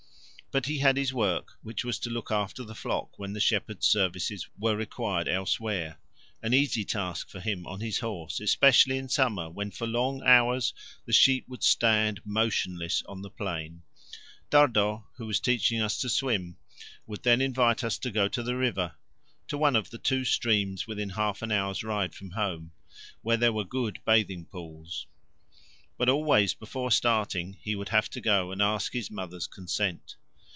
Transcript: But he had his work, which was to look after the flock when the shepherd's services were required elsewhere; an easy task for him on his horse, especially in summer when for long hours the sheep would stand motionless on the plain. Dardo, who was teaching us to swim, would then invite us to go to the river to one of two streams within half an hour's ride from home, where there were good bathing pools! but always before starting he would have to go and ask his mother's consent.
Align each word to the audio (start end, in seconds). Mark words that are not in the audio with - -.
But 0.53 0.65
he 0.65 0.79
had 0.79 0.97
his 0.97 1.13
work, 1.13 1.57
which 1.63 1.85
was 1.85 1.97
to 1.99 2.09
look 2.09 2.29
after 2.29 2.65
the 2.65 2.75
flock 2.75 3.17
when 3.17 3.31
the 3.31 3.39
shepherd's 3.39 3.87
services 3.87 4.45
were 4.57 4.75
required 4.75 5.29
elsewhere; 5.29 5.97
an 6.43 6.53
easy 6.53 6.83
task 6.83 7.29
for 7.29 7.39
him 7.39 7.65
on 7.65 7.79
his 7.79 7.99
horse, 7.99 8.41
especially 8.41 8.97
in 8.97 9.07
summer 9.07 9.49
when 9.49 9.71
for 9.71 9.87
long 9.87 10.21
hours 10.23 10.73
the 11.05 11.13
sheep 11.13 11.47
would 11.47 11.63
stand 11.63 12.19
motionless 12.25 13.01
on 13.07 13.21
the 13.21 13.29
plain. 13.29 13.83
Dardo, 14.49 15.05
who 15.15 15.25
was 15.25 15.39
teaching 15.39 15.79
us 15.79 15.97
to 16.01 16.09
swim, 16.09 16.57
would 17.07 17.23
then 17.23 17.39
invite 17.39 17.81
us 17.81 17.97
to 17.99 18.11
go 18.11 18.27
to 18.27 18.43
the 18.43 18.57
river 18.57 18.95
to 19.47 19.57
one 19.57 19.77
of 19.77 19.89
two 20.03 20.25
streams 20.25 20.85
within 20.85 21.11
half 21.11 21.41
an 21.41 21.53
hour's 21.53 21.81
ride 21.81 22.13
from 22.13 22.31
home, 22.31 22.73
where 23.21 23.37
there 23.37 23.53
were 23.53 23.63
good 23.63 23.99
bathing 24.03 24.43
pools! 24.47 25.07
but 25.97 26.09
always 26.09 26.53
before 26.53 26.91
starting 26.91 27.53
he 27.61 27.73
would 27.73 27.87
have 27.95 28.09
to 28.09 28.19
go 28.19 28.51
and 28.51 28.61
ask 28.61 28.91
his 28.91 29.09
mother's 29.09 29.47
consent. 29.47 30.17